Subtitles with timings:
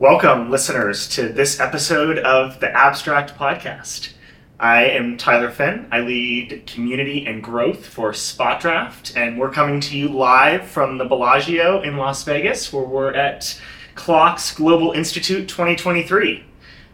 [0.00, 4.14] Welcome, listeners, to this episode of the Abstract Podcast.
[4.58, 5.88] I am Tyler Finn.
[5.92, 11.04] I lead community and growth for SpotDraft, and we're coming to you live from the
[11.04, 13.60] Bellagio in Las Vegas, where we're at
[13.94, 16.44] CLOC's Global Institute 2023.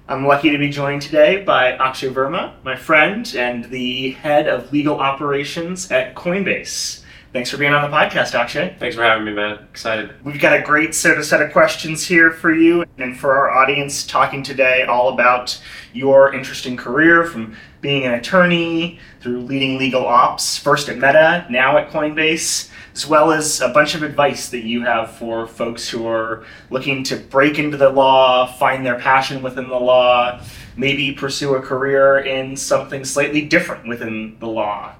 [0.08, 4.72] I'm lucky to be joined today by Akshay Verma, my friend and the head of
[4.72, 7.04] legal operations at Coinbase.
[7.36, 8.76] Thanks for being on the podcast, Akshay.
[8.78, 9.58] Thanks for having me, man.
[9.70, 10.14] Excited.
[10.24, 13.50] We've got a great set of set of questions here for you and for our
[13.50, 15.62] audience talking today all about
[15.92, 21.76] your interesting career from being an attorney through leading legal ops, first at Meta, now
[21.76, 26.06] at Coinbase, as well as a bunch of advice that you have for folks who
[26.06, 30.40] are looking to break into the law, find their passion within the law,
[30.74, 34.94] maybe pursue a career in something slightly different within the law.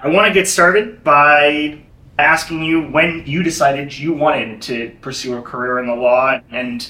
[0.00, 1.80] I want to get started by
[2.18, 6.88] asking you when you decided you wanted to pursue a career in the law and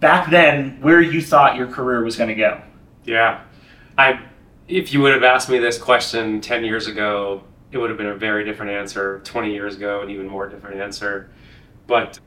[0.00, 2.60] back then where you thought your career was going to go.
[3.04, 3.42] Yeah.
[3.96, 4.20] I
[4.68, 7.42] if you would have asked me this question 10 years ago,
[7.72, 9.20] it would have been a very different answer.
[9.24, 11.30] 20 years ago, an even more different answer.
[11.86, 12.18] But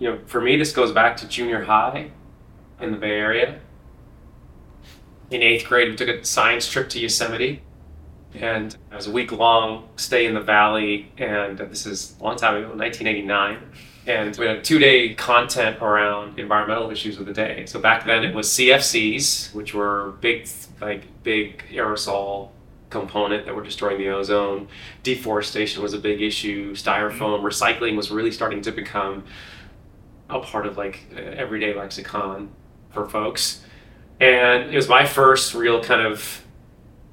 [0.00, 2.10] you know, for me this goes back to junior high
[2.80, 3.60] in the Bay Area.
[5.30, 7.62] In 8th grade, we took a science trip to Yosemite
[8.34, 12.36] and it was a week long stay in the valley and this is a long
[12.36, 13.58] time ago 1989
[14.06, 17.64] and we had two day content around environmental issues of the day.
[17.66, 20.48] So back then it was cfcs which were big
[20.80, 22.50] like big aerosol
[22.90, 24.68] component that were destroying the ozone.
[25.02, 26.74] Deforestation was a big issue.
[26.74, 27.46] Styrofoam mm-hmm.
[27.46, 29.24] recycling was really starting to become
[30.30, 32.50] a part of like everyday lexicon
[32.90, 33.62] for folks.
[34.20, 36.43] And it was my first real kind of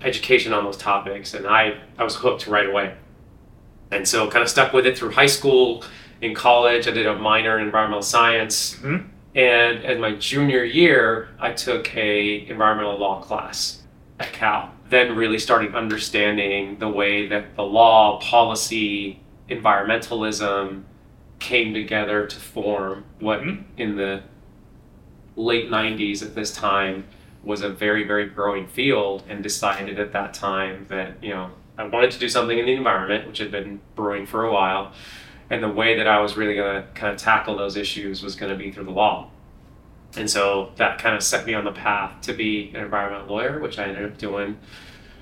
[0.04, 2.96] education on those topics, and I, I was hooked right away.
[3.92, 5.84] And so kind of stuck with it through high school.
[6.22, 8.76] In college, I did a minor in environmental science.
[8.76, 9.08] Mm-hmm.
[9.36, 13.82] And in my junior year, I took a environmental law class
[14.20, 14.72] at Cal.
[14.90, 20.84] Then really started understanding the way that the law, policy, environmentalism
[21.40, 23.64] came together to form what mm-hmm.
[23.78, 24.22] in the
[25.36, 27.06] late 90s at this time
[27.44, 31.86] was a very very growing field and decided at that time that you know I
[31.86, 34.94] wanted to do something in the environment which had been brewing for a while.
[35.50, 38.36] And the way that I was really going to kind of tackle those issues was
[38.36, 39.30] going to be through the law.
[40.16, 43.60] And so that kind of set me on the path to be an environmental lawyer
[43.60, 44.60] which I ended up doing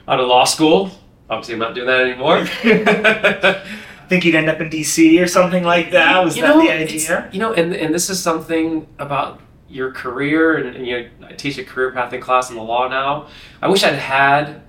[0.08, 0.92] out of law school.
[1.30, 2.46] Obviously I'm not doing that anymore.
[4.10, 6.24] Think you'd end up in DC or something like that?
[6.24, 7.30] Was you that know, the idea?
[7.32, 11.34] you know and, and this is something about your career and, and you know, I
[11.34, 13.28] teach a career pathing class in the law now.
[13.62, 14.62] I wish I'd had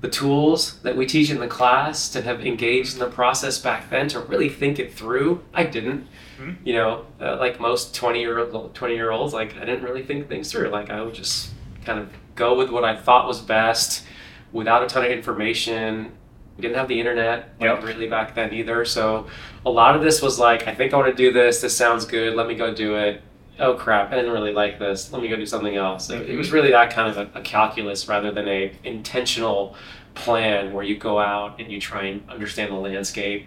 [0.00, 3.90] the tools that we teach in the class to have engaged in the process back
[3.90, 5.42] then to really think it through.
[5.52, 6.06] I didn't.
[6.38, 6.52] Mm-hmm.
[6.64, 10.04] You know, uh, like most 20 year old 20 year olds, like I didn't really
[10.04, 10.68] think things through.
[10.68, 11.50] Like I would just
[11.84, 14.04] kind of go with what I thought was best
[14.52, 16.12] without a ton of information.
[16.56, 17.82] We didn't have the internet yep.
[17.82, 18.84] really back then either.
[18.84, 19.26] So
[19.66, 21.60] a lot of this was like, I think I want to do this.
[21.60, 22.34] This sounds good.
[22.34, 23.22] Let me go do it
[23.58, 25.12] oh crap, I didn't really like this.
[25.12, 26.10] Let me go do something else.
[26.10, 26.56] It, it was mm-hmm.
[26.56, 29.74] really that kind of a, a, calculus rather than a intentional
[30.14, 33.46] plan where you go out and you try and understand the landscape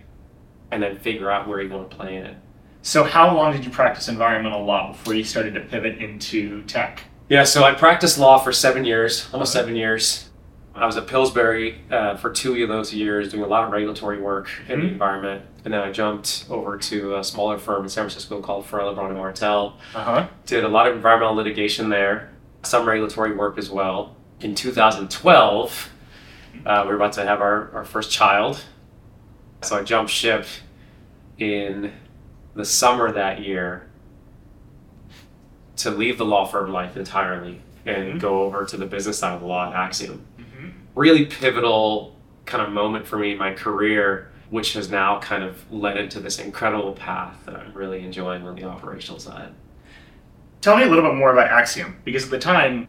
[0.72, 2.38] and then figure out where you want to play in it.
[2.82, 7.04] So how long did you practice environmental law before you started to pivot into tech?
[7.30, 10.31] Yeah, so I practiced law for seven years, almost seven years.
[10.74, 14.22] I was at Pillsbury uh, for two of those years doing a lot of regulatory
[14.22, 14.88] work in mm-hmm.
[14.88, 15.46] the environment.
[15.66, 19.12] And then I jumped over to a smaller firm in San Francisco called Farella Braun
[19.12, 19.78] and Martel.
[19.94, 20.28] Uh-huh.
[20.46, 22.32] Did a lot of environmental litigation there,
[22.64, 24.16] some regulatory work as well.
[24.40, 25.90] In 2012,
[26.66, 28.64] uh, we were about to have our, our first child.
[29.62, 30.46] So I jumped ship
[31.38, 31.94] in
[32.56, 33.88] the summer that year
[35.78, 38.18] to leave the law firm life entirely and mm-hmm.
[38.20, 40.26] go over to the business side of the law at Axiom
[40.96, 42.16] really pivotal
[42.46, 46.20] kind of moment for me in my career, which has now kind of led into
[46.20, 49.54] this incredible path that I'm really enjoying on the operational side.
[50.60, 52.88] Tell me a little bit more about Axiom, because at the time,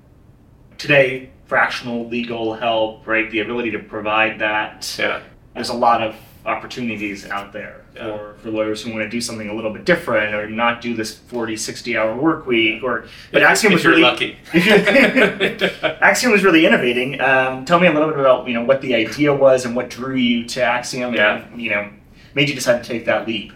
[0.79, 5.23] today, fractional legal help, right, the ability to provide that, yeah.
[5.55, 8.17] there's a lot of opportunities out there yeah.
[8.17, 10.95] for, for lawyers who want to do something a little bit different or not do
[10.95, 14.37] this 40 60 hour work week or but if, axiom was really lucky.
[14.53, 17.21] Axiom was really innovating.
[17.21, 19.89] Um, tell me a little bit about you know what the idea was and what
[19.89, 21.45] drew you to axiom yeah.
[21.45, 21.91] and you know
[22.35, 23.53] made you decide to take that leap.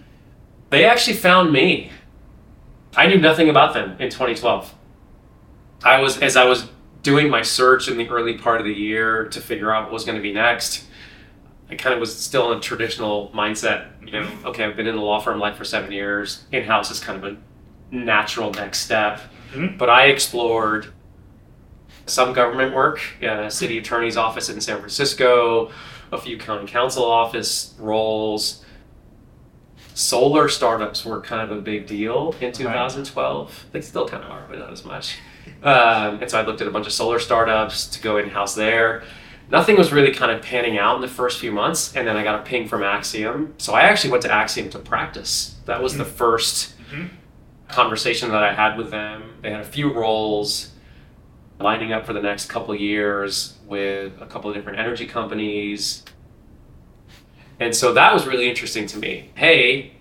[0.71, 1.91] They actually found me.
[2.97, 4.75] I knew nothing about them in 2012
[5.85, 6.69] i was as i was
[7.03, 10.05] doing my search in the early part of the year to figure out what was
[10.05, 10.86] going to be next
[11.71, 13.87] I kind of was still in a traditional mindset.
[14.05, 16.45] You know, okay, I've been in the law firm life for seven years.
[16.53, 17.37] In house is kind of a
[17.95, 19.21] natural next step.
[19.55, 19.79] Mhm.
[19.79, 20.89] but I explored
[22.07, 25.71] some government work, uh, city attorney's office in San Francisco,
[26.13, 28.65] a few county council office roles.
[29.95, 33.67] Solar startups were kind of a big deal in 2012.
[33.73, 35.17] They still kind of are, but not as much.
[35.63, 38.55] Um, and so I looked at a bunch of solar startups to go in house
[38.55, 39.05] there.
[39.51, 42.25] Nothing was really kind of panning out in the first few months, and then I
[42.25, 43.55] got a ping from Axiom.
[43.59, 45.55] So I actually went to Axiom to practice.
[45.67, 47.11] That was the first Mhm.
[47.69, 49.35] conversation that I had with them.
[49.43, 50.73] They had a few roles
[51.61, 56.05] lining up for the next couple of years with a couple of different energy companies.
[57.61, 59.31] And so that was really interesting to me.
[59.37, 59.93] Hey,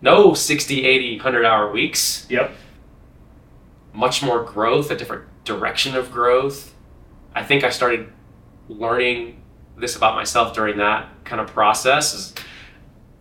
[0.00, 2.54] no 60, 80, 100 hour weeks, Yep.
[3.92, 6.74] much more growth, a different direction of growth.
[7.34, 8.08] I think I started
[8.68, 9.40] learning
[9.76, 12.14] this about myself during that kind of process.
[12.14, 12.34] Is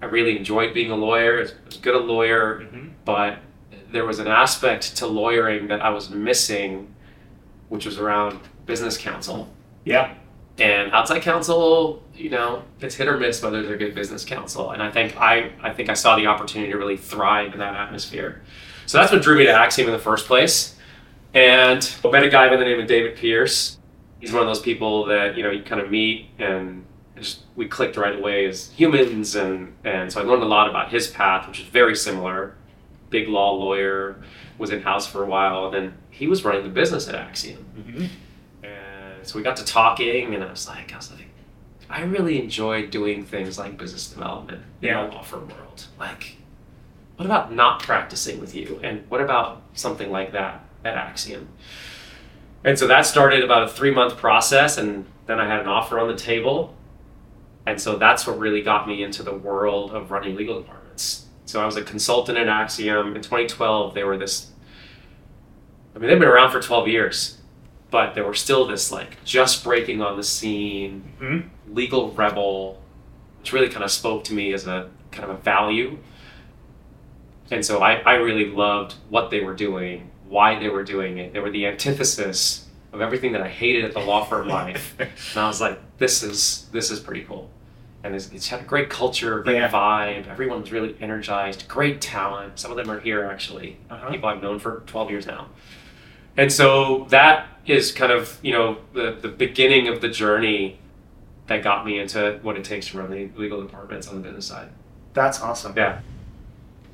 [0.01, 1.39] I really enjoyed being a lawyer.
[1.39, 2.91] I was good a lawyer, Mhm.
[3.05, 3.39] but
[3.91, 6.94] there was an aspect to lawyering that I was missing,
[7.69, 9.53] which was around business counsel.
[9.85, 10.13] Yeah.
[10.59, 14.71] And outside counsel, you know, it's hit or miss whether they're good business counsel.
[14.71, 17.75] And I think I, I think I saw the opportunity to really thrive in that
[17.75, 18.41] atmosphere.
[18.88, 20.75] So that's what drew me to Axiom in the first place.
[21.33, 23.76] And I met a guy by the name of David Pierce.
[24.19, 26.85] He's one of those people that, you know, you kind of meet and
[27.15, 30.89] just we clicked right away as humans and, and so I learned a lot about
[30.89, 32.55] his path, which is very similar.
[33.09, 34.21] Big law lawyer,
[34.57, 37.63] was in house for a while, and then he was running the business at Axiom.
[37.79, 38.09] Mhm.
[38.63, 41.27] And so we got to talking, and I was like, I was like,
[41.89, 45.03] I really enjoy doing things like business development Yeah.
[45.03, 45.85] in the law firm world.
[45.99, 46.37] Like,
[47.15, 48.79] what about not practicing with you?
[48.83, 51.47] And what about something like that at Axiom?
[52.67, 55.99] And so that started about a three month process, and then I had an offer
[55.99, 56.75] on the table.
[57.65, 61.27] And so that's what really got me into the world of running legal departments.
[61.45, 63.15] So I was a consultant at Axiom.
[63.15, 64.51] In 2012, they were this,
[65.95, 67.37] I mean, they've been around for 12 years,
[67.89, 71.49] but they were still this like just breaking on the scene, Mhm.
[71.73, 72.81] legal rebel,
[73.39, 75.97] which really kind of spoke to me as a kind of a value.
[77.49, 81.33] And so I, I really loved what they were doing, why they were doing it.
[81.33, 84.95] They were the antithesis of everything that I hated at the law firm life.
[85.00, 87.50] And I was like, this is this is pretty cool.
[88.03, 89.69] And it's, it's had a great culture, great Yeah.
[89.69, 90.27] vibe.
[90.27, 92.59] Everyone was really energized, great talent.
[92.59, 93.77] Some of them are here actually.
[93.89, 94.12] Uh-huh.
[94.12, 95.47] People I've known for 12 years now.
[96.38, 100.77] And so that is kind of, you know, the, the beginning of the journey
[101.47, 104.45] that got me into what it takes to run the legal departments on the business
[104.45, 104.69] side.
[105.13, 105.74] That's awesome.
[105.75, 106.01] Yeah.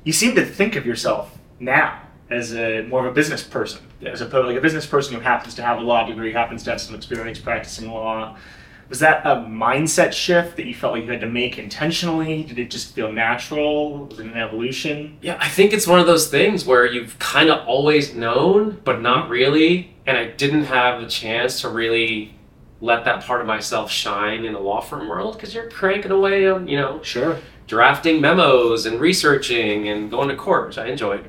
[0.04, 2.00] You seem to think of yourself now
[2.34, 5.54] as a more of a business person, as opposed like a business person who happens
[5.54, 8.36] to have a law degree, happens to have some experience practicing law.
[8.90, 12.42] Was that a mindset shift that you felt like you had to make intentionally?
[12.42, 14.06] Did it just feel natural?
[14.06, 15.16] Was it an evolution?
[15.22, 19.00] Yeah, I think it's one of those things where you've kind of always known, but
[19.00, 19.94] not really.
[20.06, 22.34] And I didn't have the chance to really
[22.82, 26.46] let that part of myself shine in the law firm world because you're cranking away
[26.46, 27.38] on, you know, Sure.
[27.66, 31.24] drafting memos and researching and going to court, which I enjoyed.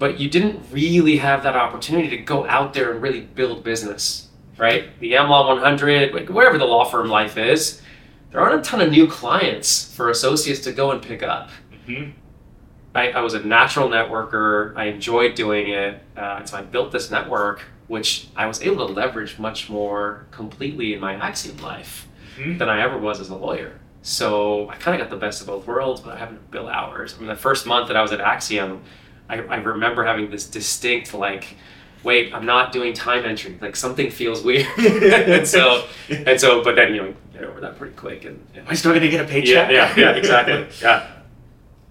[0.00, 4.28] But you didn't really have that opportunity to go out there and really build business,
[4.56, 4.98] right?
[4.98, 7.82] The AmLaw 100, like wherever the law firm life is,
[8.30, 11.50] there aren't a ton of new clients for associates to go and pick up.
[11.86, 12.10] hmm
[12.94, 14.74] I, I was a natural networker.
[14.74, 16.02] I enjoyed doing it.
[16.16, 20.26] Uh, and so I built this network, which I was able to leverage much more
[20.32, 22.58] completely in my Axiom life Mhm.
[22.58, 23.78] than I ever was as a lawyer.
[24.02, 26.68] So I kind of got the best of both worlds, but I having to bill
[26.68, 27.14] hours.
[27.14, 28.80] I mean, the first month that I was at Axiom,
[29.30, 31.56] I, I remember having this distinct, like,
[32.02, 33.58] wait, I'm not doing time entry.
[33.60, 34.66] Like, something feels weird.
[34.78, 38.24] and so, and so, but then, you know, get over that pretty quick.
[38.24, 39.70] And, Am I still going to get a paycheck?
[39.70, 40.66] yeah, yeah, exactly.
[40.82, 41.10] Yeah.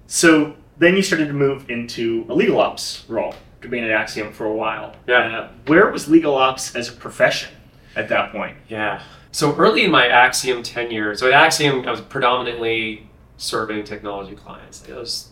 [0.08, 4.34] So then you started to move into a legal ops role, after being at Axiom
[4.34, 4.96] for a while.
[5.08, 5.39] Yeah.
[5.39, 7.51] Uh, where was legal ops as a profession
[7.96, 8.58] at that point?
[8.67, 9.01] Yeah.
[9.31, 14.88] So early in my Axiom tenure, so at Axiom, I was predominantly serving technology clients.
[14.88, 15.29] It was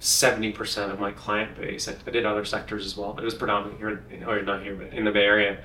[0.00, 1.88] 70% of my client base.
[1.88, 4.62] I, I did other sectors as well, but it was predominantly here, in- or not
[4.62, 5.58] here, but in the Bay Area.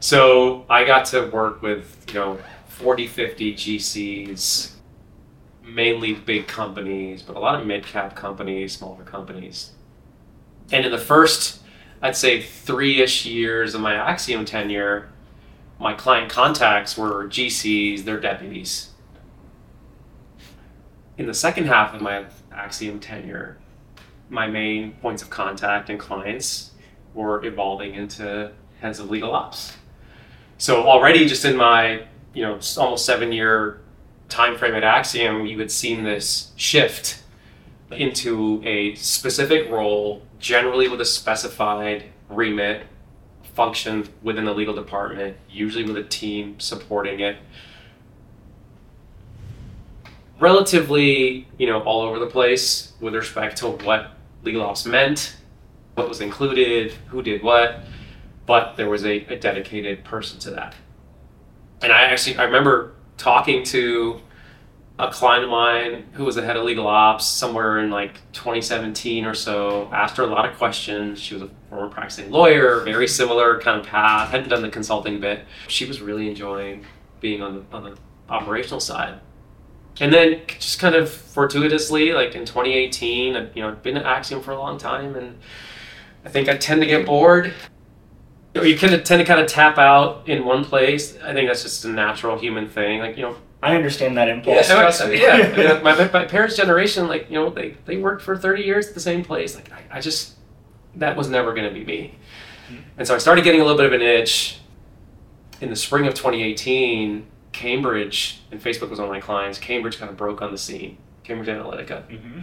[0.00, 2.38] So I got to work with, you know,
[2.68, 4.72] 40, 50 GCs,
[5.64, 9.70] mainly big companies, but a lot of mid cap companies, smaller companies.
[10.72, 11.62] And in the first,
[12.02, 15.08] I'd say, three ish years of my Axiom tenure,
[15.78, 18.90] my client contacts were GCs, their deputies.
[21.16, 22.24] In the second half of my
[22.54, 23.58] Axiom tenure,
[24.28, 26.72] my main points of contact and clients
[27.14, 29.76] were evolving into heads of legal ops.
[30.58, 33.80] So already just in my, you know, almost seven year
[34.28, 37.22] time frame at Axiom, you had seen this shift
[37.90, 42.86] into a specific role, generally with a specified remit,
[43.54, 47.36] function within the legal department, usually with a team supporting it.
[50.44, 54.10] Relatively, you know, all over the place with respect to what
[54.42, 55.38] legal ops meant,
[55.94, 57.80] what was included, who did what,
[58.44, 60.74] but there was a, a dedicated person to that.
[61.80, 64.20] And I actually I remember talking to
[64.98, 69.24] a client of mine who was the head of legal ops somewhere in like 2017
[69.24, 71.22] or so asked her a lot of questions.
[71.22, 75.20] She was a former practicing lawyer very similar kind of path hadn't done the consulting
[75.20, 75.46] bit.
[75.68, 76.84] She was really enjoying
[77.20, 77.96] being on the, on the
[78.28, 79.20] operational side
[80.00, 84.04] and then just kind of fortuitously like in 2018 I've, you know i've been at
[84.04, 85.38] axiom for a long time and
[86.24, 87.52] i think i tend to get bored
[88.54, 91.32] you, know, you kind of tend to kind of tap out in one place i
[91.32, 94.68] think that's just a natural human thing like you know I understand that impulse.
[94.68, 95.22] yeah, trust me.
[95.22, 95.56] yeah.
[95.56, 95.80] yeah.
[95.80, 98.94] My, my, my parents' generation, like you know, they they worked for thirty years at
[98.94, 99.54] the same place.
[99.54, 100.34] Like I, I just
[100.96, 102.14] that was never going to be me.
[102.68, 102.76] Hmm.
[102.98, 104.60] And so I started getting a little bit of an itch.
[105.60, 109.58] In the spring of 2018, Cambridge and Facebook was one of my clients.
[109.58, 110.98] Cambridge kind of broke on the scene.
[111.22, 112.42] Cambridge Analytica, hmm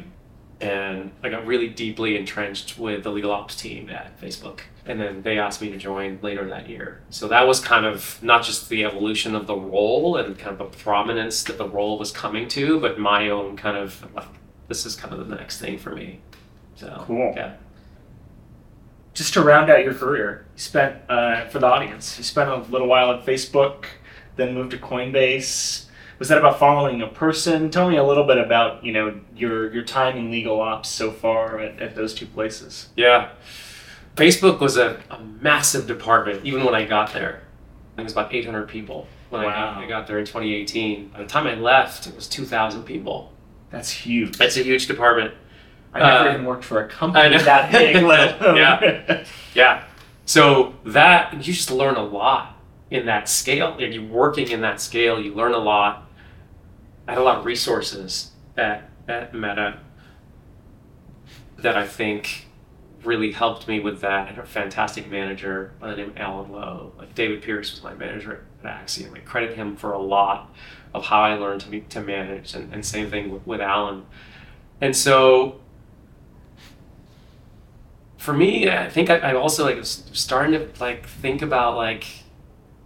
[0.61, 4.59] and I got really deeply entrenched with the legal ops team at Facebook.
[4.85, 7.01] And then they asked me to join later that year.
[7.09, 10.59] So that was kind of not just the evolution of the role and kind of
[10.59, 14.05] the prominence that the role was coming to, but my own kind of
[14.67, 16.19] this is kind of the next thing for me.
[16.75, 17.33] So Cool.
[17.35, 17.55] Yeah.
[19.15, 22.19] Just to round out your career, you spent uh, for the audience.
[22.19, 23.85] You spent a little while at Facebook,
[24.41, 25.85] then moved to Coinbase.
[26.19, 27.69] Was that about following a person?
[27.69, 31.11] Tell me a little bit about you know your your time in legal ops so
[31.11, 32.89] far at, at those two places.
[32.95, 33.29] Yeah.
[34.15, 37.43] Facebook was a, a massive department even when I got there.
[37.93, 41.09] I think it was about 800 people when I, got, I got there in 2018.
[41.09, 43.31] By the time I left, it was 2,000 people.
[43.69, 44.39] That's huge.
[44.41, 45.33] It's a huge department.
[45.93, 47.95] I never uh, even worked for a company that big.
[48.03, 49.23] Yeah.
[49.53, 49.83] Yeah.
[50.25, 52.50] So that you just learn a lot
[52.91, 53.77] in that scale.
[53.79, 56.07] If you're working in that scale, you learn a lot.
[57.07, 59.79] I had a lot of resources at, at Meta
[61.57, 62.47] that I think
[63.03, 64.27] really helped me with that.
[64.27, 66.91] I had a fantastic manager by the name of Alan Lowe.
[66.97, 69.15] Like David Pierce was my manager at Axiom.
[69.15, 70.53] I credit him for a lot
[70.93, 74.05] of how I learned to be, to manage, and, and same thing with, with Alan.
[74.81, 75.61] And so
[78.17, 82.05] for me, I think I, I also like starting to like think about like,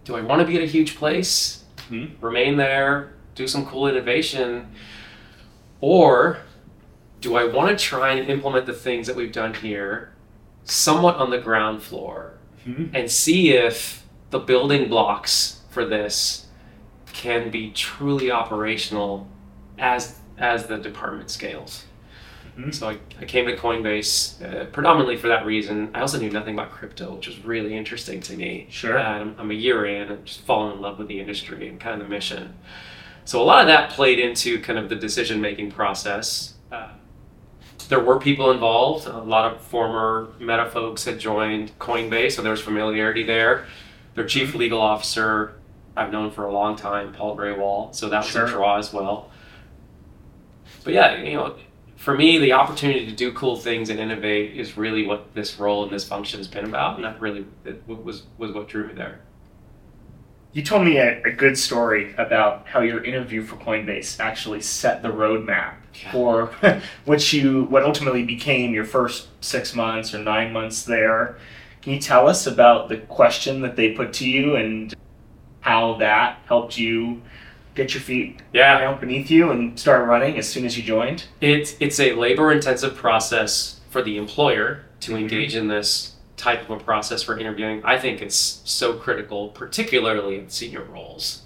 [0.06, 2.12] do I want to be at a huge place, Mhm.
[2.20, 4.68] remain there, do some cool innovation,
[5.80, 6.38] or
[7.20, 10.12] do I want to try and implement the things that we've done here,
[10.64, 12.34] somewhat on the ground floor,
[12.66, 12.90] Mhm.
[12.94, 16.46] and see if the building blocks for this
[17.12, 19.26] can be truly operational
[19.78, 21.84] as as the department scales.
[22.58, 22.74] Mhm.
[22.74, 25.90] So I, I came to Coinbase uh, predominantly for that reason.
[25.94, 28.66] I also knew nothing about crypto, which was really interesting to me.
[28.70, 28.96] Sure.
[28.96, 31.78] And I'm, I'm a year in and just falling in love with the industry and
[31.78, 32.54] kind of the mission.
[33.24, 36.54] So a lot of that played into kind of the decision making process.
[36.72, 36.90] Uh,
[37.88, 39.06] there were people involved.
[39.06, 43.66] A lot of former Meta folks had joined Coinbase, so there was familiarity there.
[44.14, 45.54] Their chief legal officer,
[45.96, 48.46] I've known for a long time, Paul Grewal, so that was Sure.
[48.46, 49.30] a draw as well.
[50.84, 51.56] But yeah, you know,
[51.96, 55.82] for me, the opportunity to do cool things and innovate is really what this role
[55.82, 57.46] and this function has been about, and that really
[57.86, 59.20] was was what drew me there.
[60.52, 65.02] You told me a, a good story about how your interview for Coinbase actually set
[65.02, 66.12] the roadmap Yeah.
[66.12, 66.46] for
[67.04, 71.36] what you what ultimately became your first six months or nine months there.
[71.82, 74.94] Can you tell us about the question that they put to you and
[75.60, 77.22] how that helped you
[77.76, 81.24] get your feet Yeah, out beneath you and start running as soon as you joined?
[81.40, 85.18] It's it's a labor intensive process for the employer to Mhm.
[85.20, 87.82] engage in this type of a process for interviewing.
[87.84, 91.42] I think it's so critical, particularly in senior roles.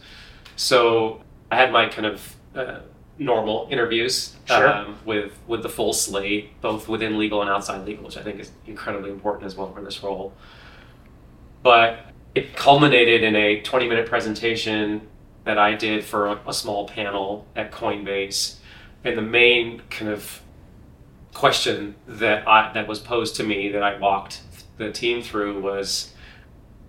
[0.56, 1.20] So
[1.50, 2.80] I had my kind of uh,
[3.18, 4.68] normal interviews Sure.
[4.68, 8.40] um, with with the full slate, both within legal and outside legal, which I think
[8.40, 10.32] is incredibly important as well for this role.
[11.62, 15.02] But it culminated in a 20 minute presentation
[15.44, 18.56] that I did for a, a small panel at Coinbase.
[19.04, 20.42] And the main kind of
[21.32, 24.42] question that I, that was posed to me that I walked
[24.76, 26.12] the team through was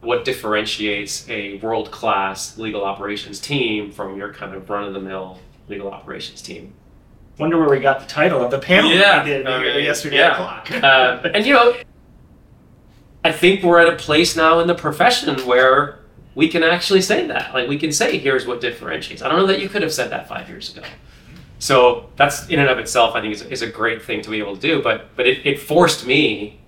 [0.02, 5.00] what differentiates a world class legal operations team from your kind of run of the
[5.00, 6.74] mill legal operations team?
[7.38, 10.18] Wonder where we got the title of the panel Yeah, we did I mean, yesterday
[10.18, 10.34] yeah.
[10.34, 10.72] o'clock.
[10.72, 11.76] Uh, and you know,
[13.24, 16.01] I think we're at a place now in the profession where
[16.36, 17.54] we can actually say that.
[17.54, 19.22] Like we can say, here's what differentiates.
[19.22, 20.86] I don't know that you could have said that five years ago.
[21.60, 24.40] So that's in and of itself, I think, is, is a great thing to be
[24.40, 24.82] able to do.
[24.82, 26.60] But but it, it forced me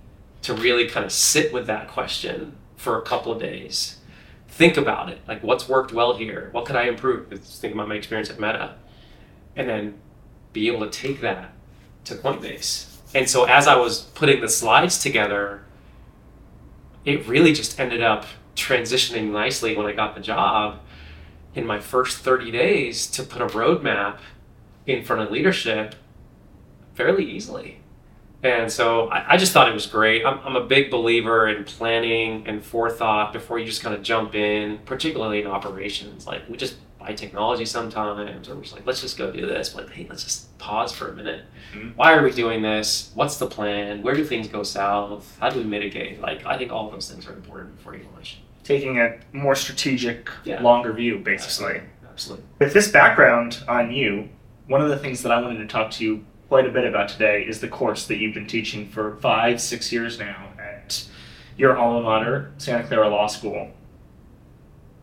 [0.42, 3.98] to really kind of sit with that question for a couple of days.
[4.48, 5.18] Think about it.
[5.26, 6.50] Like, what's worked well here?
[6.52, 7.30] What could I improve?
[7.30, 8.76] Just thinking about my experience at Meta.
[9.56, 9.94] And then
[10.52, 11.52] be able to take that
[12.04, 12.98] to Coinbase.
[13.14, 15.64] And so, as I was putting the slides together,
[17.04, 20.80] it really just ended up transitioning nicely when I got the job
[21.54, 24.18] in my first 30 days to put a roadmap
[24.86, 25.94] in front of leadership
[26.94, 27.80] fairly easily.
[28.42, 30.24] And so I, I just thought it was great.
[30.24, 34.34] I'm, I'm a big believer in planning and forethought before you just kind of jump
[34.34, 36.26] in, particularly in operations.
[36.26, 39.68] Like we just buy technology sometimes, or we're just like, let's just go do this.
[39.68, 41.42] But hey, let's just pause for a minute.
[41.74, 41.94] Mhm.
[41.96, 43.10] Why are we doing this?
[43.14, 44.02] What's the plan?
[44.02, 45.36] Where do things go south?
[45.40, 46.20] How do we mitigate?
[46.20, 48.38] Like I think all of those things are important before you launch.
[48.62, 50.62] Taking a more strategic, Yeah.
[50.62, 51.82] longer view, basically.
[52.08, 52.46] Absolutely.
[52.58, 54.30] With this background on you,
[54.68, 57.08] one of the things that I wanted to talk to you quite a bit about
[57.10, 61.04] today is the course that you've been teaching for five, six years now at
[61.58, 63.70] your alma mater, Santa Clara Law School.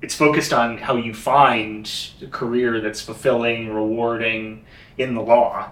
[0.02, 1.92] It's focused on how you find
[2.22, 4.66] a career that's fulfilling, rewarding
[4.98, 5.72] in the law.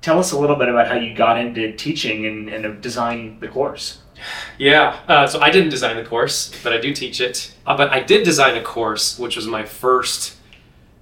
[0.00, 3.40] Tell us a little bit about how you got into teaching and, and have designed
[3.40, 4.00] the course.
[4.58, 7.54] Yeah, uh, so I didn't design the course, but I do teach it.
[7.66, 10.36] Uh, but I did design a course, which was my first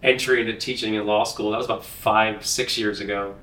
[0.02, 1.50] entry into teaching in law school.
[1.50, 3.36] That was about five, six years ago,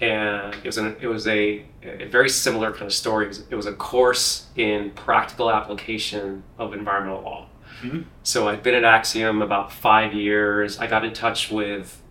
[0.00, 3.24] and it was an, it was a, a very similar kind of story.
[3.26, 7.46] It was, it was a course in practical application of environmental law.
[7.82, 8.04] Mhm.
[8.22, 10.78] So I'd been at Axiom about five years.
[10.78, 12.02] I got in touch with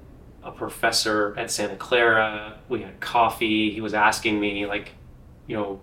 [0.44, 2.58] a professor at Santa Clara.
[2.70, 3.72] We had coffee.
[3.72, 4.92] He was asking me like,
[5.46, 5.80] you know,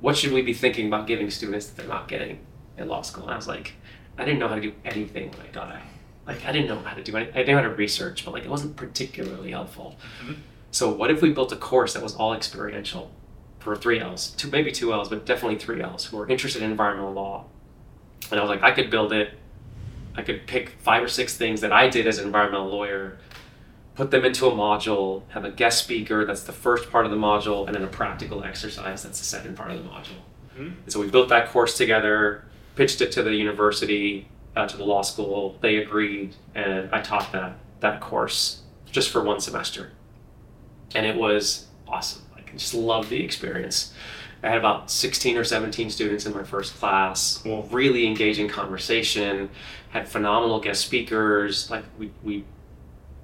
[0.00, 2.38] what should we be thinking about giving students that they're not getting
[2.78, 3.24] in law school?
[3.24, 3.72] And I was like,
[4.18, 5.82] I didn't know how to do anything when I got out.
[6.26, 8.32] Like, I didn't know how to do any, I didn't know how to research, but
[8.34, 9.96] like, it wasn't particularly helpful.
[10.24, 10.36] Mhm.
[10.76, 13.10] So, what if we built a course that was all experiential
[13.60, 16.70] for three L's, two, maybe two L's, but definitely three L's who are interested in
[16.70, 17.46] environmental law?
[18.30, 19.30] And I was like, I could build it.
[20.16, 23.16] I could pick five or six things that I did as an environmental lawyer,
[23.94, 27.16] put them into a module, have a guest speaker that's the first part of the
[27.16, 30.20] module, and then a practical exercise that's the second part of the module.
[30.58, 30.74] Mhm.
[30.84, 34.84] And so we built that course together, pitched it to the university, uh, to the
[34.84, 35.56] law school.
[35.62, 38.60] They agreed, and I taught that that course
[38.92, 39.92] just for one semester,
[40.96, 42.22] and it was awesome.
[42.36, 43.92] I just loved the experience.
[44.42, 47.38] I had about 16 or 17 students in my first class.
[47.42, 47.62] Cool.
[47.70, 49.50] Really engaging conversation.
[49.90, 51.70] Had phenomenal guest speakers.
[51.70, 52.44] Like we we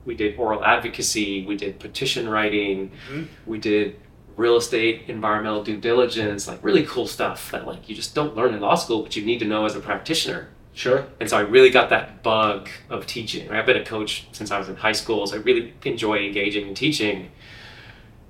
[0.04, 1.46] we did oral advocacy.
[1.46, 2.90] We did petition writing.
[3.10, 3.26] Mhm.
[3.46, 3.96] We did
[4.36, 6.48] real estate environmental due diligence.
[6.48, 9.24] Like really cool stuff that like you just don't learn in law school, but you
[9.24, 10.48] need to know as a practitioner.
[10.74, 11.04] Sure.
[11.20, 13.50] And so I really got that bug of teaching.
[13.50, 16.66] I've been a coach since I was in high school, so I really enjoy engaging
[16.66, 17.30] and teaching.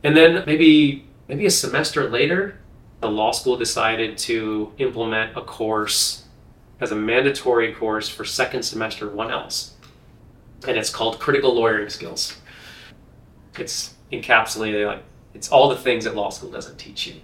[0.04, 2.58] And then maybe maybe a semester later,
[3.00, 6.24] the law school decided to implement a course
[6.80, 9.70] as a mandatory course for second semester 1Ls.
[10.66, 12.36] And it's called Critical Lawyering Skills.
[13.58, 15.02] It's encapsulated like
[15.34, 17.14] it's all the things that law school doesn't teach you.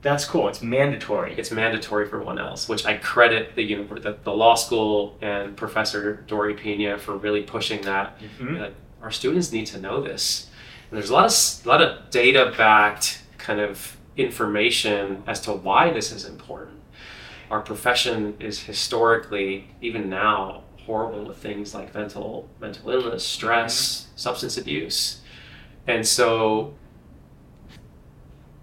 [0.00, 0.48] That's cool.
[0.48, 1.34] It's mandatory.
[1.36, 6.24] It's mandatory for 1Ls, which I credit the univer- the, the law school and Professor
[6.28, 8.16] Dory Pena for really pushing that.
[8.40, 8.60] Mhm.
[8.60, 10.47] Like, our students need to know this.
[10.90, 15.52] And there's a lot of a lot of data backed kind of information as to
[15.52, 16.80] why this is important.
[17.50, 24.16] Our profession is historically, even now, horrible with things like mental mental illness, stress, mm-hmm.
[24.16, 25.20] substance abuse,
[25.86, 26.74] and so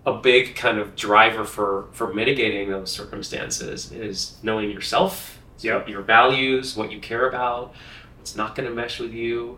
[0.05, 5.89] a big kind of driver for for mitigating those circumstances is knowing yourself, Yep.
[5.89, 7.73] your values, what you care about,
[8.17, 9.57] what's not going to mesh with you,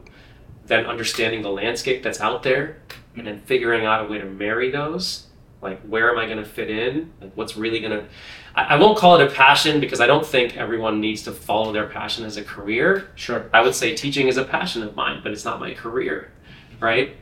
[0.68, 2.78] then understanding the landscape that's out there,
[3.16, 5.28] and then figuring out a way to marry those.
[5.62, 7.12] Like, where am I going to fit in?
[7.20, 8.06] Like, what's really going to.
[8.54, 11.88] I won't call it a passion because I don't think everyone needs to follow their
[11.88, 13.10] passion as a career.
[13.16, 13.50] Sure.
[13.54, 16.32] I would say teaching is a passion of mine, but it's not my career,
[16.80, 17.16] right?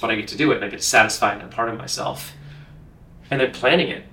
[0.00, 2.32] But I get to do it and I get to satisfy that part of myself.
[3.30, 4.04] And then planning it.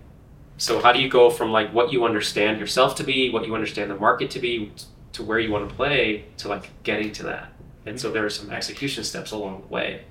[0.57, 3.55] So how do you go from like what you understand yourself to be, what you
[3.55, 4.71] understand the market to be,
[5.13, 7.51] to where you want to play, to like getting to that.
[7.85, 10.03] And so there are some execution steps along the way.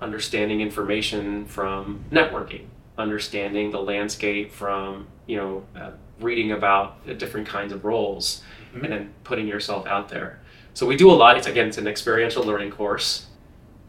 [0.00, 2.66] Understanding information from networking,
[2.98, 8.42] understanding the landscape from, you know, uh, reading about uh, different kinds of roles
[8.74, 8.82] Mhm.
[8.84, 10.40] and then putting yourself out there.
[10.74, 11.38] So we do a lot.
[11.38, 13.26] It's again, it's an experiential learning course,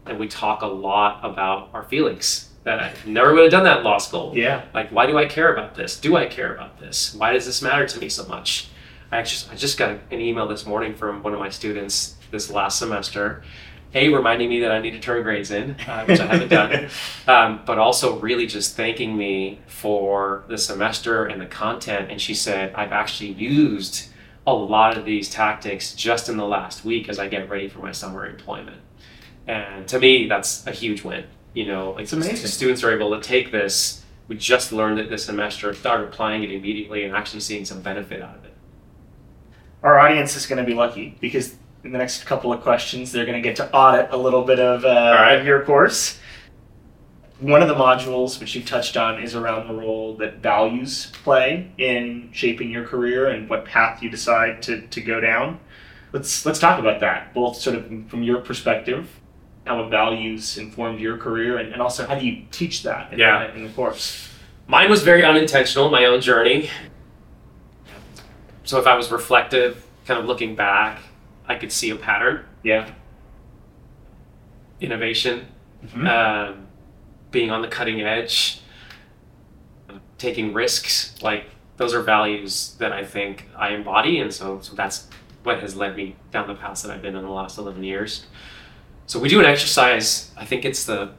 [0.06, 2.44] and we talk a lot about our feelings.
[2.64, 4.32] That I never would have done that in law school.
[4.34, 4.62] Yeah.
[4.74, 5.98] Like, why do I care about this?
[5.98, 7.14] Do I care about this?
[7.14, 8.68] Why does this matter to me so much?
[9.10, 12.50] I actually I just got an email this morning from one of my students this
[12.50, 13.42] last semester,
[13.94, 16.88] a reminding me that I need to turn grades in, uh, which I haven't done,
[17.26, 22.10] um, but also really just thanking me for the semester and the content.
[22.10, 24.08] And she said, I've actually used
[24.46, 27.78] a lot of these tactics just in the last week as I get ready for
[27.78, 28.80] my summer employment.
[29.46, 31.24] And to me, that's a huge win.
[31.54, 32.46] You know, like It's amazing.
[32.46, 34.04] students are able to take this.
[34.26, 38.20] We just learned it this semester, start applying it immediately, and actually seeing some benefit
[38.20, 38.47] out of it.
[39.82, 43.24] Our audience is going to be lucky because in the next couple of questions, they're
[43.26, 45.34] going to get to audit a little bit of, uh, right.
[45.34, 46.18] of your course.
[47.40, 51.70] One of the modules, which you touched on, is around the role that values play
[51.78, 55.60] in shaping your career and what path you decide to, to go down.
[56.12, 59.08] Let's let's talk about that, both sort of from your perspective,
[59.66, 63.20] how have values informed your career, and, and also how do you teach that in,
[63.20, 63.46] Yeah.
[63.46, 64.28] the, in the course?
[64.66, 66.70] Mine was very unintentional, my own journey.
[68.68, 71.00] So if I was reflective, kind of looking back,
[71.46, 72.44] I could see a pattern.
[72.62, 72.90] Yeah.
[74.78, 75.46] Innovation,
[75.86, 76.06] Mhm.
[76.06, 76.66] um,
[77.30, 78.60] being on the cutting edge,
[80.18, 81.46] taking risks, like
[81.78, 85.08] those are values that I think I embody, and so, so that's
[85.44, 88.26] what has led me down the path that I've been in the last eleven years.
[89.06, 90.30] So we do an exercise.
[90.36, 91.12] I think it's the,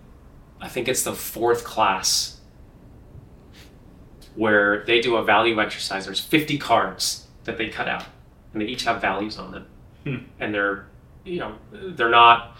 [0.61, 2.39] I think it's the fourth class
[4.35, 6.05] where they do a value exercise.
[6.05, 8.05] There's 50 cards that they cut out,
[8.53, 9.65] and they each have values on them,
[10.05, 10.15] Hmm.
[10.39, 10.85] and they're,
[11.25, 12.55] you know, they're not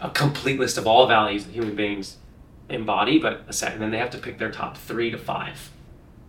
[0.00, 2.16] a complete list of all values that human beings
[2.68, 5.70] embody, but a set, and then they have to pick their top three to five.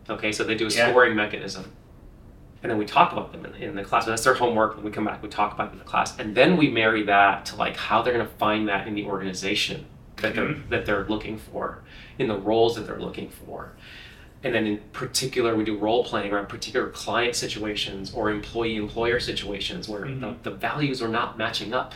[0.09, 0.89] Okay, so they do a Yeah.
[0.89, 1.71] scoring mechanism,
[2.63, 4.05] and then we talk about them in, in the class.
[4.05, 4.75] That's their homework.
[4.75, 7.03] When we come back, we talk about them in the class, and then we marry
[7.03, 9.85] that to like how they're going to find that in the organization
[10.17, 11.83] that they're that they're looking for,
[12.17, 13.73] in the roles that they're looking for.
[14.47, 19.19] And then in particular, we do role playing around particular client situations or employee employer
[19.19, 20.21] situations where Mhm.
[20.21, 21.93] the, the values are not matching up.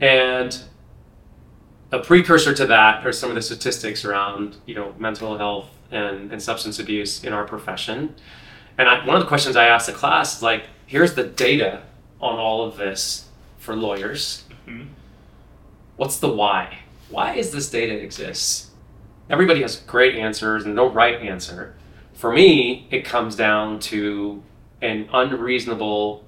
[0.00, 0.58] And
[1.92, 6.32] a precursor to that are some of the statistics around, you know, mental health and,
[6.32, 8.16] and substance abuse in our profession.
[8.76, 11.82] And I, one of the questions I asked the class is like, here's the data
[12.20, 13.26] on all of this
[13.58, 14.42] for lawyers.
[14.66, 14.88] Mhm.
[15.96, 16.78] What's the why?
[17.08, 18.72] Why is this data exists?
[19.28, 21.74] Everybody has great answers and no right answer.
[22.14, 24.42] For me, it comes down to
[24.80, 26.24] an unreasonable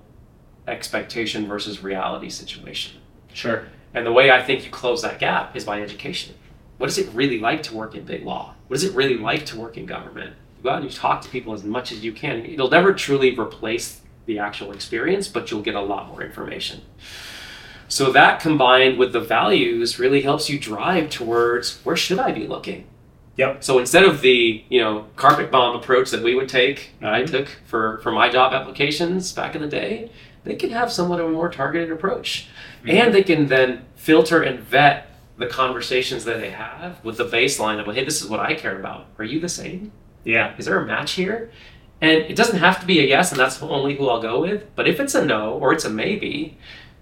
[0.66, 3.00] expectation versus reality situation.
[3.32, 3.68] Sure.
[3.94, 6.34] And the way I think you close that gap is by education.
[6.78, 8.54] What is it really like to work in big law?
[8.66, 10.34] What is it really like to work in government?
[10.58, 12.44] You go out and you talk to people as much as you can.
[12.44, 16.82] It'll never truly replace the actual experience, but you'll get a lot more information.
[17.88, 22.46] So that combined with the values really helps you drive towards where should I be
[22.46, 22.86] looking?
[23.36, 23.62] Yep.
[23.64, 27.22] So instead of the you know carpet bomb approach that we would take, that I
[27.22, 27.32] mm-hmm.
[27.32, 30.10] took for for my job applications back in the day,
[30.44, 32.48] they can have somewhat of a more targeted approach,
[32.80, 32.90] mm-hmm.
[32.90, 35.06] and they can then filter and vet
[35.38, 38.78] the conversations that they have with the baseline of hey, this is what I care
[38.78, 39.06] about.
[39.18, 39.92] Are you the same?
[40.24, 40.54] Yeah.
[40.58, 41.50] Is there a match here?
[42.00, 44.64] And it doesn't have to be a yes, and that's only who I'll go with.
[44.76, 46.56] But if it's a no or it's a maybe,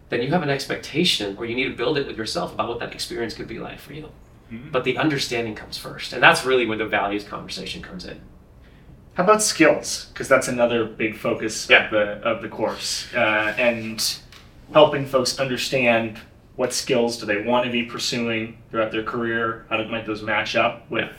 [0.09, 2.79] then you have an expectation, or you need to build it with yourself about what
[2.81, 4.09] that experience could be like for you.
[4.53, 4.71] Mhm.
[4.71, 8.21] But the understanding comes first, and that's really where the values conversation comes in.
[9.15, 10.07] How about skills?
[10.13, 11.87] Because that's another big focus Yeah.
[11.87, 14.03] of the of the course, uh, and
[14.73, 16.19] helping folks understand
[16.55, 19.67] what skills do they want to be pursuing throughout their career.
[19.69, 21.11] How do, might those match up with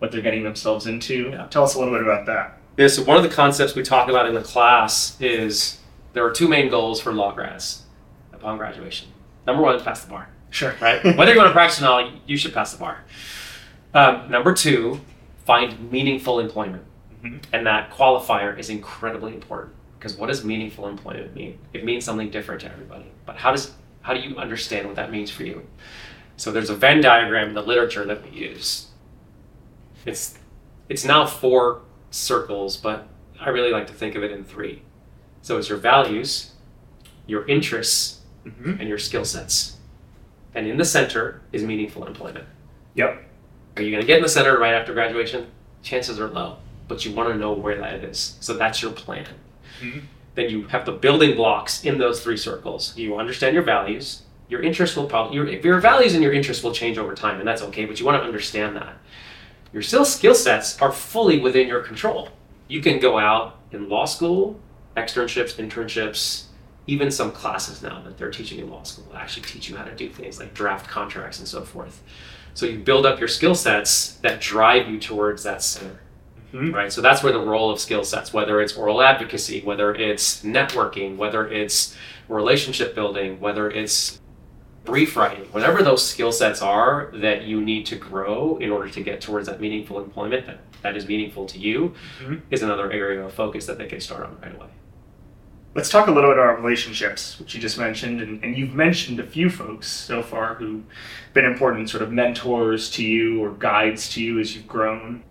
[0.00, 1.30] what they're getting themselves into?
[1.32, 1.46] Yeah.
[1.50, 2.58] Tell us a little bit about that.
[2.76, 5.78] Yeah, so one of the concepts we talk about in the class is
[6.14, 7.81] there are two main goals for law grads
[8.42, 9.08] upon graduation.
[9.46, 10.28] Number one, pass the bar.
[10.50, 10.74] Sure.
[10.80, 11.02] right?
[11.16, 13.04] Whether you want to practice or not, you should pass the bar.
[13.94, 15.00] Um, number two,
[15.46, 16.84] find meaningful employment.
[17.22, 17.42] Mhm.
[17.52, 21.58] And that qualifier is incredibly important because what does meaningful employment mean?
[21.72, 23.06] It means something different to everybody.
[23.24, 25.64] But how does how do you understand what that means for you?
[26.36, 28.88] So there's a Venn diagram in the literature that we use.
[30.04, 30.36] It's
[30.88, 33.06] it's now four circles, but
[33.40, 34.82] I really like to think of it in three.
[35.42, 36.52] So it's your values,
[37.26, 38.80] your interests, Mhm.
[38.80, 39.76] and your skill sets.
[40.54, 42.44] And in the center is meaningful employment.
[42.94, 43.22] Yep.
[43.76, 45.46] Are you going to get in the center right after graduation?
[45.82, 46.56] Chances are low,
[46.88, 48.36] but you want to know where that is.
[48.40, 49.26] So that's your plan.
[49.80, 50.02] Mhm.
[50.34, 52.96] Then you have the building blocks in those three circles.
[52.96, 54.22] You understand your values.
[54.48, 57.48] Your interests will probably your, your values and your interests will change over time, and
[57.48, 57.84] that's okay.
[57.86, 58.98] But you want to understand that.
[59.72, 62.28] Your skill sets are fully within your control.
[62.68, 64.60] You can go out in law school,
[64.96, 66.44] externships, internships,
[66.86, 69.94] even some classes now that they're teaching in law school actually teach you how to
[69.94, 72.02] do things like draft contracts and so forth.
[72.54, 76.00] So you build up your skill sets that drive you towards that center,
[76.52, 76.74] Mhm.
[76.74, 76.92] right?
[76.92, 81.16] So that's where the role of skill sets, whether it's oral advocacy, whether it's networking,
[81.16, 81.96] whether it's
[82.28, 84.18] relationship building, whether it's
[84.84, 89.00] brief writing, whatever those skill sets are that you need to grow in order to
[89.00, 92.40] get towards that meaningful employment that, that is meaningful to you, Mhm.
[92.50, 94.66] is another area of focus that they can start on right away.
[95.74, 99.20] Let's talk a little bit about relationships, which you just mentioned, and, and you've mentioned
[99.20, 100.82] a few folks so far who've
[101.32, 105.22] been important sort of mentors to you or guides to you as you've grown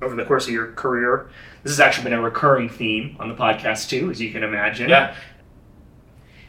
[0.00, 1.30] over the course of your career.
[1.62, 4.88] This has actually been a recurring theme on the podcast too, as you can imagine.
[4.88, 5.14] Yeah.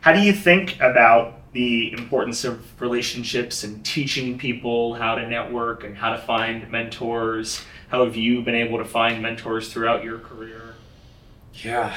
[0.02, 5.84] How do you think about the importance of relationships and teaching people how to network
[5.84, 7.64] and how to find mentors?
[7.90, 10.76] How have you been able to find mentors throughout your career?
[11.54, 11.96] Yeah.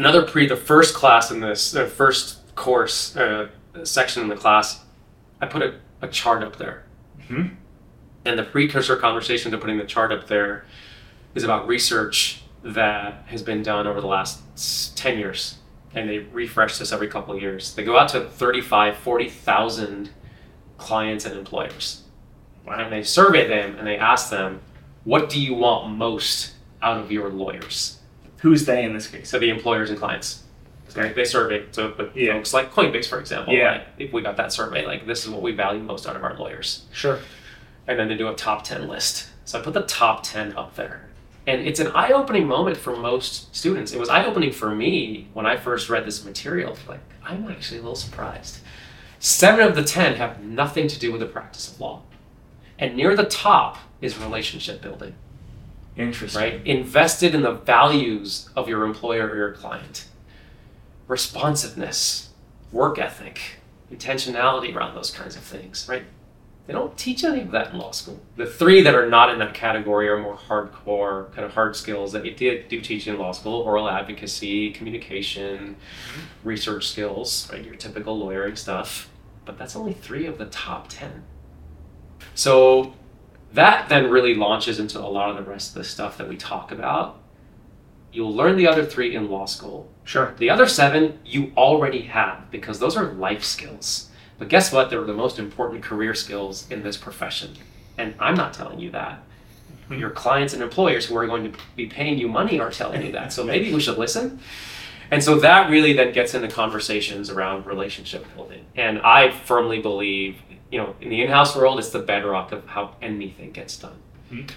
[0.00, 3.48] Another pre, the first class in this, the first course uh,
[3.84, 4.82] section in the class,
[5.42, 6.84] I put a, a chart up there.
[7.28, 7.56] Mhm.
[8.24, 10.64] And the precursor conversation to putting the chart up there
[11.34, 15.58] is about research that has been done over the last 10 years.
[15.94, 17.74] And they refresh this every couple of years.
[17.74, 20.10] They go out to 35, 40,000
[20.78, 22.04] clients and employers
[22.66, 24.60] and they survey them and they ask them,
[25.04, 27.99] what do you want most out of your lawyers?
[28.40, 29.28] Who's they in this case?
[29.28, 30.42] So the employers and clients.
[30.94, 32.32] They, they survey so but Yeah.
[32.32, 33.54] folks like Coinbase, for example.
[33.54, 33.72] Yeah.
[33.72, 36.24] like, if we got that survey, like this is what we value most out of
[36.24, 36.86] our lawyers.
[36.92, 37.18] Sure.
[37.86, 39.28] And then they do a top 10 list.
[39.44, 41.06] So I put the top 10 up there.
[41.46, 43.92] And it's an eye opening moment for most students.
[43.92, 46.76] It was eye opening for me when I first read this material.
[46.88, 48.58] Like, I'm actually a little surprised.
[49.18, 52.02] Seven of the 10 have nothing to do with the practice of law.
[52.78, 55.14] And near the top is relationship building,
[56.00, 56.42] Interesting.
[56.42, 56.66] right?
[56.66, 60.06] Invested in the values of your employer or your client.
[61.08, 62.30] Responsiveness,
[62.72, 63.40] work ethic,
[63.92, 66.04] intentionality around those kinds of things, right?
[66.66, 68.20] They don't teach any of that in law school.
[68.36, 72.12] The three that are not in that category are more hardcore, kind of hard skills
[72.12, 75.74] that you did do teach in law school: oral advocacy, communication,
[76.44, 77.64] research skills, right?
[77.64, 79.08] Your typical lawyering stuff.
[79.44, 81.24] But that's only three of the top ten.
[82.36, 82.94] So
[83.52, 86.36] that then really launches into a lot of the rest of the stuff that we
[86.36, 87.18] talk about.
[88.12, 89.90] You'll learn the other three in law school.
[90.04, 90.34] Sure.
[90.38, 94.10] The other seven you already have because those are life skills.
[94.38, 94.90] But guess what?
[94.90, 97.56] They're the most important career skills in this profession.
[97.98, 99.22] And I'm not telling you that.
[99.88, 99.98] Hmm.
[99.98, 103.12] Your clients and employers who are going to be paying you money are telling you
[103.12, 103.32] that.
[103.32, 104.40] So maybe we should listen.
[105.10, 108.64] And so that really then gets into conversations around relationship building.
[108.76, 110.36] And I firmly believe,
[110.70, 113.98] you know, in the in-house world, it's the bedrock of how anything gets done.
[114.30, 114.50] Mhm.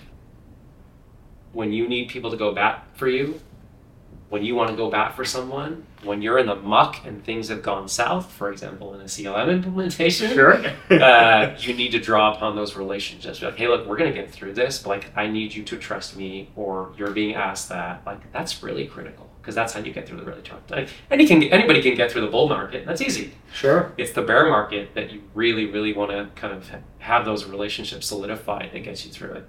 [1.51, 3.39] When you need people to go bat for you,
[4.29, 7.49] when you want to go bat for someone, when you're in the muck and things
[7.49, 10.59] have gone south, for example, in a CLM implementation, Sure.
[10.89, 13.41] uh, you need to draw upon those relationships.
[13.41, 15.77] Like, hey, look, we're going to get through this, but like, I need you to
[15.77, 18.01] trust me, or you're being asked that.
[18.05, 20.61] Like, that's really critical because that's how you get through the really tough.
[20.69, 22.85] Like, any can, anybody can get through the bull market.
[22.85, 23.33] That's easy.
[23.51, 23.91] sure.
[23.97, 28.07] It's the bear market that you really, really want to kind of have those relationships
[28.07, 29.45] solidified that gets you through it.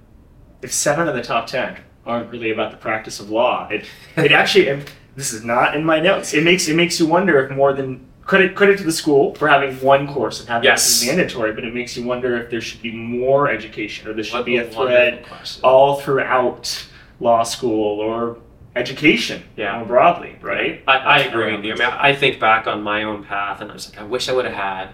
[0.63, 3.85] If seven of the top ten aren't really about the practice of law, it
[4.17, 4.83] it actually
[5.15, 6.35] this is not in my notes.
[6.35, 9.47] It makes it makes you wonder if more than credit credit to the school for
[9.47, 11.01] having one course and having Yes.
[11.01, 14.25] this mandatory, but it makes you wonder if there should be more education or there
[14.25, 15.25] should What be a thread
[15.63, 16.85] all throughout
[17.21, 18.39] law school or
[18.77, 19.77] education Yeah.
[19.79, 20.83] more broadly, right?
[20.89, 21.73] I, I agree with you.
[21.75, 24.29] I mean, I think back on my own path, and I was like, I wish
[24.29, 24.89] I would have had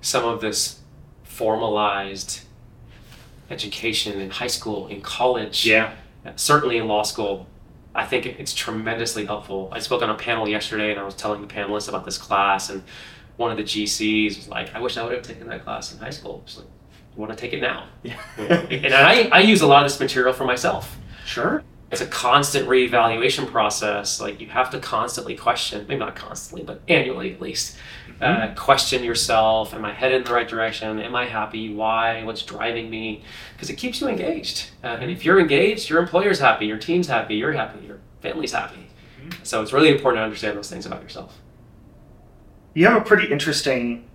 [0.00, 0.80] some of this
[1.22, 2.40] formalized
[3.50, 5.92] education in high school, in college, Yeah.
[6.36, 7.46] certainly in law school.
[7.94, 9.68] I think it's tremendously helpful.
[9.70, 12.70] I spoke on a panel yesterday, and I was telling the panelists about this class,
[12.70, 12.82] and
[13.36, 15.98] one of the GCs was like, "I wish I would have taken that class in
[15.98, 16.66] high school." Just like,
[17.14, 18.18] "You want to take it now?" Yeah.
[18.38, 20.96] and I, I use a lot of this material for myself
[21.26, 21.62] sure.
[21.92, 24.18] It's a constant reevaluation process.
[24.18, 27.76] Like you have to constantly question, maybe not constantly, but annually at least,
[28.22, 29.74] uh, question yourself.
[29.74, 30.98] Am I headed in the right direction?
[30.98, 31.74] Am I happy?
[31.74, 32.24] Why?
[32.24, 33.22] What's driving me?
[33.52, 34.70] Because it keeps you engaged.
[34.82, 38.52] Uh, and if you're engaged, your employer's happy, your team's happy, you're happy, your family's
[38.52, 38.88] happy.
[39.42, 41.38] So it's really important to understand those things about yourself.
[42.74, 44.08] You have a pretty interesting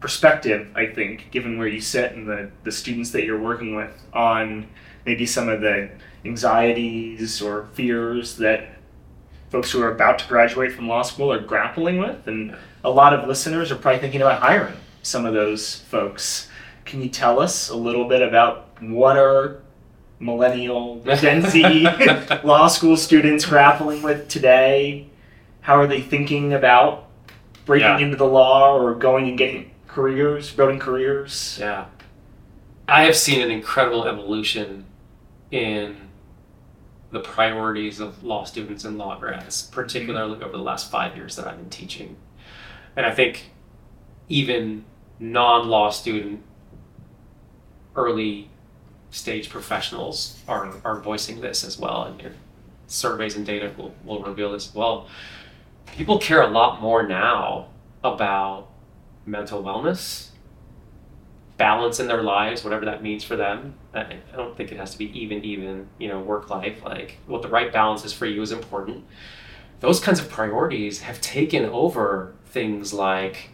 [0.00, 3.92] perspective, I think, given where you sit and the, the students that you're working with
[4.14, 4.68] on
[5.04, 5.90] maybe some of the
[6.24, 8.68] anxieties or fears that
[9.50, 12.26] folks who are about to graduate from law school are grappling with.
[12.26, 16.48] And a lot of listeners are probably thinking about hiring some of those folks.
[16.84, 19.60] Can you tell us a little bit about what are
[20.18, 21.62] millennial Gen Z
[22.44, 25.06] law school students grappling with today?
[25.62, 27.08] How are they thinking about
[27.66, 27.98] breaking Yeah.
[27.98, 31.56] into the law or going and getting careers, building careers?
[31.60, 31.86] Yeah.
[32.88, 34.84] I have seen an incredible evolution
[35.50, 35.96] in
[37.10, 41.46] the priorities of law students and law grads, particularly over the last five years that
[41.46, 42.16] I've been teaching.
[42.96, 43.50] And I think
[44.28, 44.84] even
[45.18, 46.42] non law student
[47.96, 48.48] early
[49.10, 52.04] stage professionals are, are voicing this as well.
[52.04, 52.34] And
[52.86, 55.08] surveys and data will, will reveal this as well.
[55.86, 57.68] People care a lot more now
[58.04, 58.68] about
[59.26, 60.29] mental wellness,
[61.60, 63.74] balance in their lives, whatever that means for them.
[63.92, 66.82] I don't think it has to be even, even, you know, work life.
[66.82, 69.04] Like what the right balance is for you is important.
[69.80, 73.50] Those kinds of priorities have taken over things like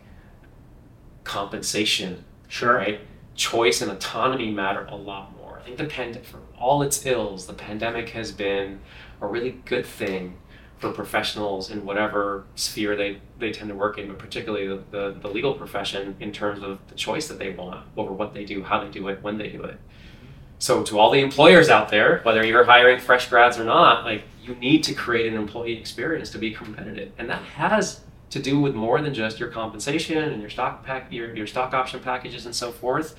[1.24, 2.24] compensation.
[2.46, 2.76] Sure.
[2.76, 3.00] Right?
[3.34, 5.58] Choice and autonomy matter a lot more.
[5.58, 8.78] I think the pand- for all its ills, the pandemic has been
[9.20, 10.36] a really good thing
[10.78, 15.16] for professionals in whatever sphere they, they tend to work in, but particularly the, the,
[15.20, 18.62] the, legal profession in terms of the choice that they want over what they do,
[18.62, 19.78] how they do it, when they do it.
[20.58, 24.24] So to all the employers out there, whether you're hiring fresh grads or not, like
[24.42, 27.12] you need to create an employee experience to be competitive.
[27.18, 31.12] And that has to do with more than just your compensation and your stock pack
[31.12, 33.14] your, your stock option packages and so forth.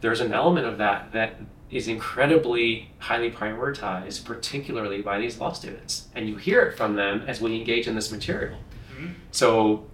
[0.00, 1.36] There's an element of that that
[1.70, 6.08] is incredibly highly prioritized, particularly by these law students.
[6.14, 8.58] And you hear it from them as we engage in this material.
[8.94, 9.12] Mm-hmm.
[9.32, 9.86] So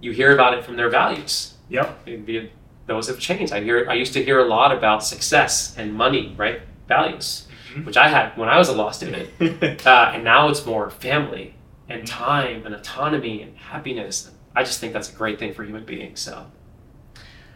[0.00, 1.54] you hear about it from their values.
[1.68, 2.08] Yep.
[2.86, 3.52] those have changed.
[3.52, 6.62] I hear I used to hear a lot about success and money, right?
[6.88, 7.84] Values, mm-hmm.
[7.84, 9.30] which I had when I was a law student.
[9.86, 11.54] uh, and now it's more family
[11.88, 12.24] and mm-hmm.
[12.24, 14.30] time and autonomy and happiness.
[14.56, 16.18] I just think that's a great thing for human beings.
[16.18, 16.46] So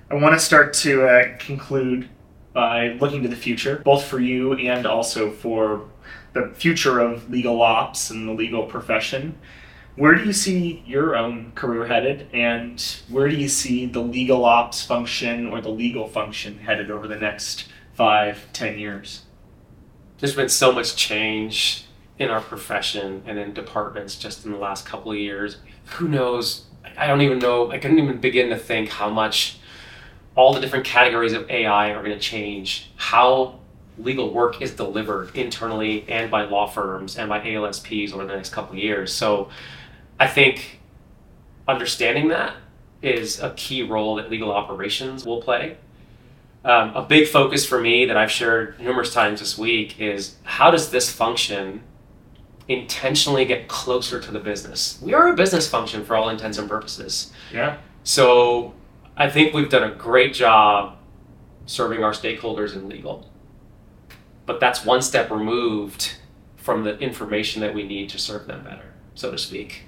[0.09, 2.09] I want to start to uh, conclude
[2.55, 5.87] by looking to the future, both for you and also for
[6.33, 9.37] the future of legal ops and the legal profession.
[9.97, 14.45] Where do you see your own career headed, and where do you see the legal
[14.45, 19.23] ops function or the legal function headed over the next five, ten years?
[20.19, 21.85] There's been so much change
[22.19, 25.59] in our profession and in departments just in the last couple of years.
[25.97, 26.65] Who knows?
[26.97, 27.71] I don't even know.
[27.71, 29.59] I couldn't even begin to think how much
[30.37, 33.59] all the different categories of AI are going to change how
[33.99, 38.51] legal work is delivered internally and by law firms and by ALSPs over the next
[38.51, 39.13] couple of years.
[39.13, 39.49] So
[40.19, 40.81] I think
[41.69, 42.57] understanding that
[43.03, 45.77] is a key role that legal operations will play.
[46.65, 50.71] Um, a big focus for me that I've shared numerous times this week is how
[50.71, 51.83] does this function
[52.69, 54.99] intentionally get closer to the business?
[55.03, 57.33] We are a business function for all intents and purposes.
[57.53, 57.77] Yeah.
[58.03, 58.73] So
[59.17, 60.97] I think we've done a great job
[61.67, 63.31] serving our stakeholders in legal.
[64.47, 66.17] But that's one step removed
[66.57, 69.83] from the information that we need to serve them better, so to speak.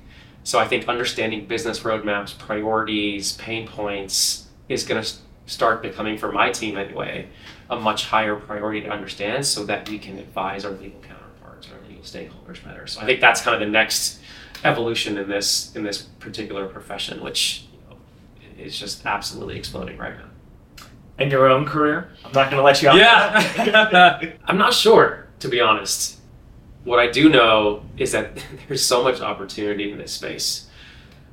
[0.45, 5.13] So I think understanding business roadmaps, priorities, pain points is going to
[5.47, 7.29] start becoming, for my team anyway,
[7.69, 11.89] a much higher priority to understand so that we can advise our legal counterparts, our
[11.89, 12.87] legal stakeholders better.
[12.87, 14.21] So I think that's kind of the next
[14.65, 17.67] evolution in this in this particular profession, which
[18.59, 20.87] is just absolutely exploding right now.
[21.19, 22.11] In your own career?
[22.25, 22.97] I'm not going to let you out.
[22.97, 24.33] Yeah.
[24.45, 26.19] I'm not sure, to be honest.
[26.85, 28.39] What I do know is that
[28.69, 30.69] there's so much opportunity in this space.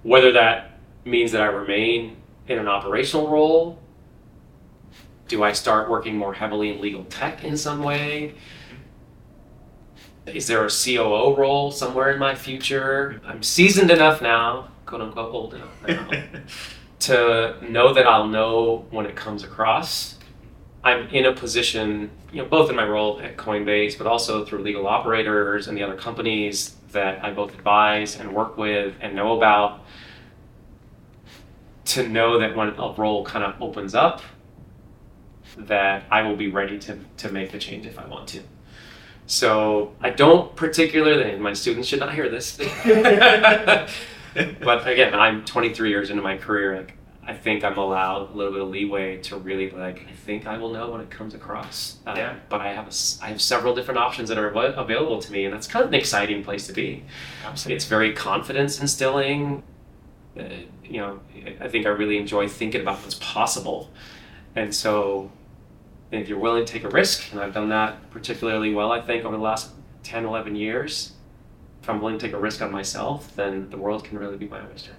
[0.04, 3.80] Whether that means that I remain in an operational role,
[5.28, 8.36] do I start working more heavily in legal tech in some way?
[10.26, 13.22] Is there a COO role somewhere in my future?
[13.26, 16.10] I'm seasoned enough now, quote unquote old enough now,
[17.04, 20.18] to know that I'll know when it comes across.
[20.84, 24.60] I'm in a position, you know, both in my role at Coinbase, but also through
[24.60, 29.38] legal operators and the other companies that I both advise and work with and know
[29.38, 29.82] about,
[31.86, 34.22] to know that when a role kind of opens up,
[35.58, 38.42] that I will be ready to, to make the change if I want to.
[39.26, 42.58] So I don't particularly, my students should not hear this.
[44.62, 46.78] but again, I'm 23 years into my career.
[46.78, 50.06] Like, I think I'm allowed a little bit of leeway to really like.
[50.08, 51.98] I think I will know when it comes across.
[52.06, 52.36] Uh, yeah.
[52.50, 55.54] But I have a, I have several different options that are available to me, and
[55.54, 57.04] that's kind of an exciting place to be.
[57.46, 57.76] Absolutely.
[57.76, 59.64] It's very confidence instilling.
[60.38, 60.44] Uh,
[60.84, 61.20] you know,
[61.62, 63.90] I think I really enjoy thinking about what's possible,
[64.56, 65.32] and so
[66.12, 69.26] if you're willing to take a risk, and I've done that particularly well, I think
[69.26, 69.72] over the last
[70.04, 71.14] 10, 11 years
[71.84, 74.48] if I'm willing to take a risk on myself, then the world can really be
[74.48, 74.94] my oyster.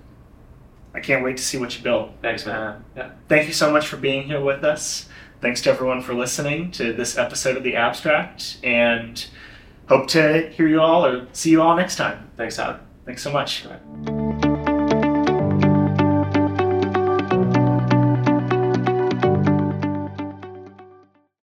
[0.92, 2.12] I can't wait to see what you build.
[2.20, 2.60] Thanks, man.
[2.60, 3.10] Uh, yeah.
[3.26, 5.08] Thank you so much for being here with us.
[5.40, 9.26] Thanks to everyone for listening to this episode of The Abstract, and
[9.88, 12.30] hope to hear you all or see you all next time.
[12.36, 12.80] Thanks, Adam.
[13.06, 13.64] Thanks so much.